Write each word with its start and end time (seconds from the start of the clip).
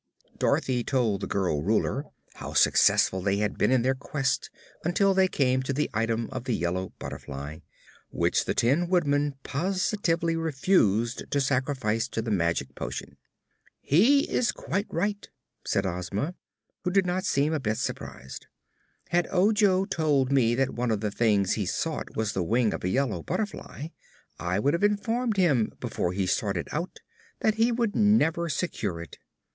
Dorothy 0.39 0.83
told 0.83 1.21
the 1.21 1.27
girl 1.27 1.61
Ruler 1.61 2.05
how 2.33 2.53
successful 2.53 3.21
they 3.21 3.37
had 3.37 3.55
been 3.55 3.69
in 3.71 3.83
their 3.83 3.93
quest 3.93 4.49
until 4.83 5.13
they 5.13 5.27
came 5.27 5.61
to 5.61 5.73
the 5.73 5.91
item 5.93 6.27
of 6.31 6.45
the 6.45 6.55
yellow 6.55 6.91
butterfly, 6.97 7.59
which 8.09 8.45
the 8.45 8.55
Tin 8.55 8.87
Woodman 8.87 9.35
positively 9.43 10.35
refused 10.35 11.29
to 11.29 11.39
sacrifice 11.39 12.07
to 12.07 12.21
the 12.23 12.31
magic 12.31 12.73
potion. 12.73 13.17
"He 13.79 14.21
is 14.27 14.51
quite 14.51 14.87
right," 14.89 15.29
said 15.65 15.85
Ozma, 15.85 16.33
who 16.83 16.89
did 16.89 17.05
not 17.05 17.23
seem 17.23 17.53
a 17.53 17.59
bit 17.59 17.77
surprised. 17.77 18.47
"Had 19.09 19.27
Ojo 19.29 19.85
told 19.85 20.31
me 20.31 20.55
that 20.55 20.71
one 20.73 20.89
of 20.89 21.01
the 21.01 21.11
things 21.11 21.53
he 21.53 21.67
sought 21.67 22.15
was 22.15 22.33
the 22.33 22.41
wing 22.41 22.73
of 22.73 22.83
a 22.83 22.89
yellow 22.89 23.21
butterfly 23.21 23.89
I 24.39 24.57
would 24.57 24.73
have 24.73 24.83
informed 24.83 25.37
him, 25.37 25.71
before 25.79 26.11
he 26.11 26.25
started 26.25 26.69
out, 26.71 27.01
that 27.41 27.53
he 27.61 27.71
could 27.71 27.95
never 27.95 28.49
secure 28.49 28.99
it. 28.99 29.19